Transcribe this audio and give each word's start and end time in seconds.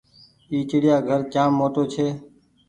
اي 0.51 0.57
چڙيآ 0.69 0.95
گهر 1.07 1.21
جآم 1.33 1.51
موٽو 1.59 1.83
ڇي۔ 1.93 2.07